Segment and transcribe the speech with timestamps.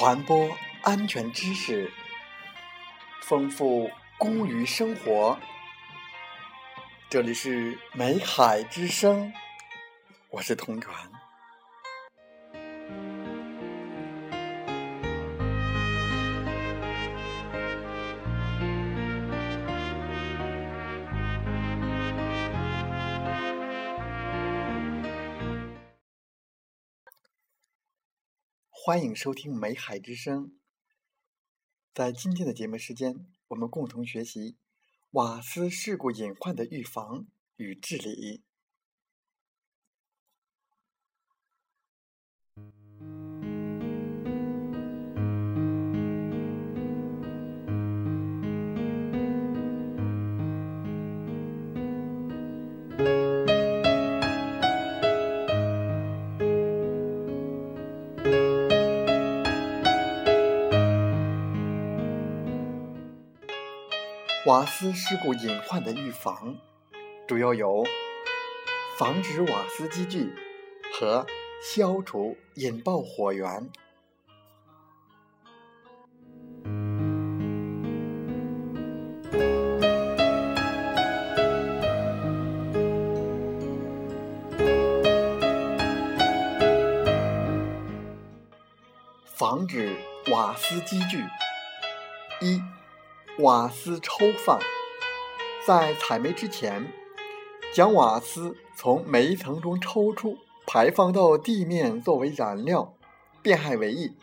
[0.00, 1.92] 传播安全知识，
[3.20, 5.38] 丰富工于生活。
[7.10, 9.30] 这里是美海之声，
[10.30, 11.09] 我是童源。
[28.82, 30.46] 欢迎收听《美海之声》。
[31.92, 34.56] 在今天的节目时间，我们共同学习
[35.10, 37.26] 瓦斯事故隐患的预防
[37.56, 38.42] 与治理。
[64.46, 66.56] 瓦斯事故隐患的预防，
[67.28, 67.84] 主要有
[68.96, 70.32] 防止瓦斯积聚
[70.98, 71.26] 和
[71.62, 73.68] 消除引爆火源。
[89.26, 89.94] 防止
[90.30, 91.22] 瓦斯积聚，
[92.40, 92.79] 一。
[93.40, 94.60] 瓦斯抽放，
[95.66, 96.92] 在采煤之前，
[97.72, 102.94] 将瓦斯从煤层中抽出，排放到地面作为燃料，
[103.40, 104.14] 变害为益。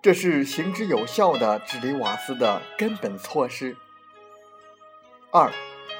[0.00, 3.76] 这是行之有效的治理瓦斯的根本措施。
[5.32, 5.50] 二、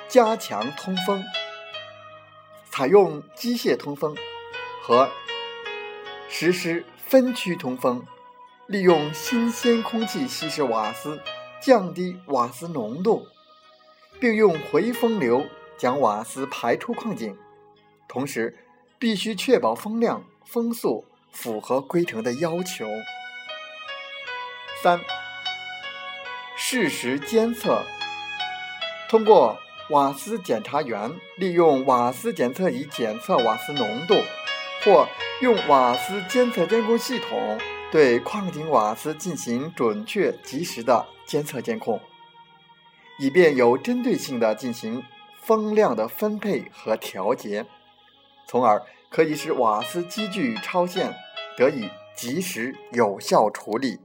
[0.08, 1.24] 加强通风，
[2.70, 4.16] 采用机械通风
[4.82, 5.08] 和
[6.28, 8.06] 实施分区通风，
[8.66, 11.20] 利用新鲜空气稀释瓦斯。
[11.60, 13.26] 降低瓦斯浓度，
[14.20, 15.44] 并用回风流
[15.76, 17.36] 将瓦斯排出矿井，
[18.08, 18.56] 同时
[18.98, 22.86] 必须确保风量、风速符合规程的要求。
[24.82, 25.00] 三、
[26.56, 27.82] 适时监测，
[29.08, 29.58] 通过
[29.90, 34.14] 瓦斯检查员利用瓦斯检测仪检测瓦斯浓度，
[34.84, 35.08] 或
[35.40, 37.58] 用瓦斯监测监控系统
[37.90, 41.06] 对矿井瓦斯进行准确及时的。
[41.28, 42.00] 监测监控，
[43.18, 45.04] 以便有针对性的进行
[45.42, 47.66] 风量的分配和调节，
[48.46, 51.14] 从而可以使瓦斯积聚超限
[51.54, 54.00] 得以及时有效处理。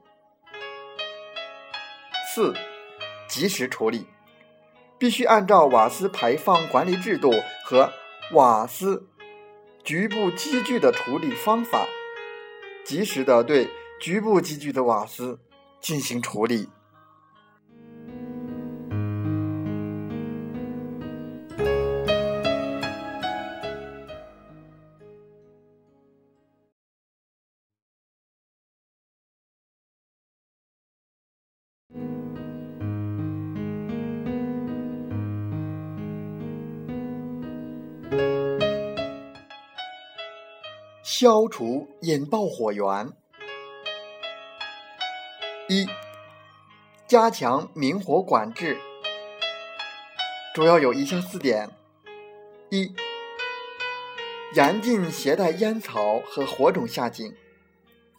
[2.36, 2.54] 四、
[3.30, 4.06] 及时处理，
[4.98, 7.32] 必须按照瓦斯排放管理制度
[7.64, 7.94] 和
[8.34, 9.08] 瓦斯
[9.82, 11.88] 局部积聚的处理方法，
[12.84, 15.40] 及时的对局部积聚的瓦斯
[15.80, 16.68] 进行处理。
[41.24, 43.14] 消除引爆火源。
[45.70, 45.88] 一、
[47.08, 48.78] 加强明火管制，
[50.54, 51.70] 主要有以下四点：
[52.70, 52.94] 一、
[54.54, 57.32] 严禁携带烟草和火种下井；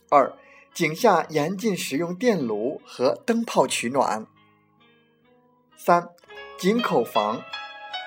[0.09, 0.35] 二、
[0.73, 4.25] 井下严禁使用电炉和灯泡取暖；
[5.77, 6.09] 三、
[6.57, 7.43] 井口房、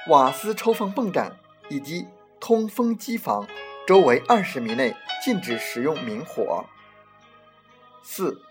[0.10, 1.38] 瓦斯抽放泵站
[1.70, 2.08] 以及
[2.40, 3.48] 通风机房。
[3.88, 4.94] 周围二十米内
[5.24, 6.66] 禁止使用明火。
[8.04, 8.42] 四、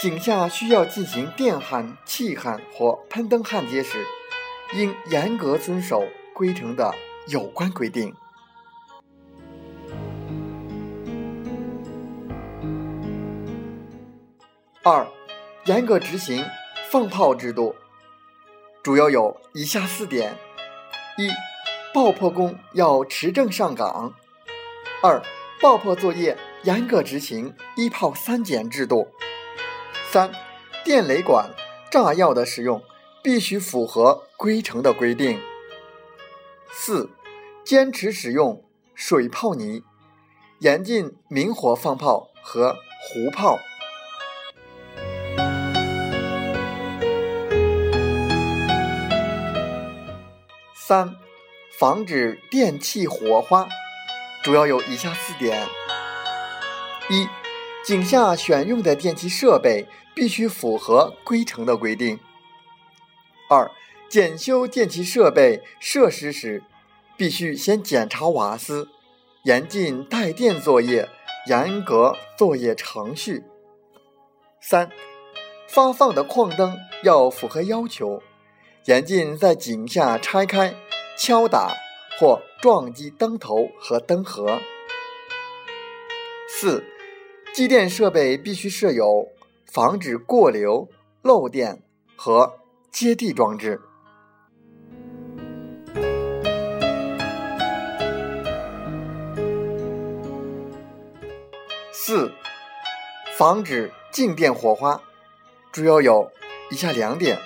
[0.00, 4.06] 井下需要进行电焊、气焊或喷灯焊接时，
[4.74, 6.94] 应严格遵守规程的
[7.26, 8.14] 有关规定。
[14.84, 15.04] 二、
[15.64, 16.44] 严格执行
[16.88, 17.74] 放炮制度，
[18.80, 20.36] 主要有以下四点：
[21.18, 21.28] 一、
[21.92, 24.14] 爆破工要持证上岗。
[25.02, 25.22] 二、
[25.62, 29.08] 爆破作业严格执行一炮三检制度。
[30.10, 30.30] 三、
[30.84, 31.48] 电雷管、
[31.90, 32.82] 炸药的使用
[33.22, 35.40] 必须符合规程的规定。
[36.70, 37.08] 四、
[37.64, 38.62] 坚持使用
[38.94, 39.82] 水泡泥，
[40.58, 43.58] 严禁明火放炮和糊炮。
[50.74, 51.16] 三、
[51.78, 53.66] 防止电气火花。
[54.42, 55.68] 主要有以下四点：
[57.10, 57.28] 一、
[57.84, 62.18] 井下选用的电气设备必须符合规程的规定。
[63.50, 63.70] 二、
[64.08, 66.62] 检修电气设备设施时，
[67.18, 68.88] 必须先检查瓦斯，
[69.42, 71.06] 严禁带电作业，
[71.46, 73.44] 严格作业程序。
[74.58, 74.90] 三、
[75.68, 78.22] 发放的矿灯要符合要求，
[78.86, 80.74] 严禁在井下拆开、
[81.18, 81.76] 敲打
[82.20, 84.60] 或撞击灯头和灯盒。
[86.46, 86.84] 四、
[87.54, 89.26] 机电设备必须设有
[89.64, 90.86] 防止过流、
[91.22, 91.82] 漏电
[92.16, 92.58] 和
[92.90, 93.80] 接地装置。
[101.90, 102.30] 四、
[103.38, 105.00] 防止静电火花，
[105.72, 106.30] 主要有
[106.70, 107.38] 以下两点：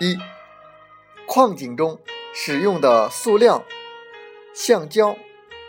[0.00, 0.18] 一、
[1.28, 2.00] 矿井中
[2.38, 3.64] 使用的塑料、
[4.52, 5.16] 橡胶、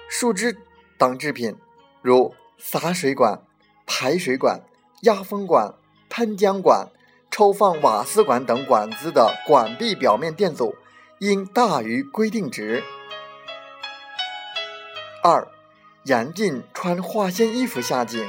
[0.09, 0.57] 树脂
[0.97, 1.55] 等制品。
[2.01, 3.41] 如洒水管、
[3.85, 4.59] 排水管、
[5.03, 5.75] 压风管、
[6.09, 6.89] 喷浆管、
[7.31, 10.75] 抽放瓦斯管等管子的管壁表面电阻
[11.19, 12.83] 应大于规定值。
[15.23, 15.47] 二、
[16.03, 18.27] 严禁穿化纤衣服下井。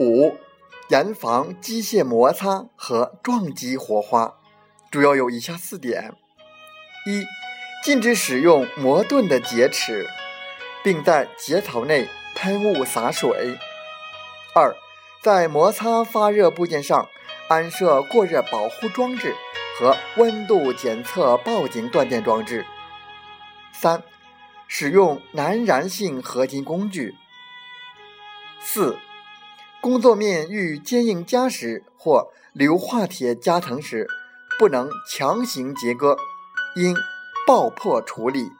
[0.00, 0.36] 五。
[0.88, 4.34] 严防机械摩擦和撞击火花，
[4.90, 6.12] 主要有以下四点：
[7.06, 7.24] 一、
[7.84, 10.08] 禁止使用磨钝的节齿，
[10.82, 13.56] 并在节槽内喷雾洒水；
[14.52, 14.74] 二、
[15.22, 17.08] 在摩擦发热部件上
[17.48, 19.36] 安设过热保护装置
[19.78, 22.64] 和温度检测报警断电装置；
[23.72, 24.02] 三、
[24.66, 27.14] 使用难燃性合金工具；
[28.60, 28.98] 四。
[29.82, 34.06] 工作面遇坚硬夹石或硫化铁夹层时，
[34.58, 36.16] 不能强行切割，
[36.76, 36.94] 应
[37.46, 38.50] 爆破处理。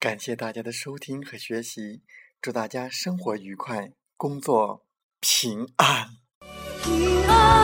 [0.00, 2.02] 感谢大家的收听和学习，
[2.42, 4.84] 祝大家生活愉快，工作
[5.20, 6.19] 平安。
[6.82, 7.59] 平安，